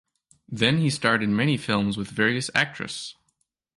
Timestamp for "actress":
2.55-3.13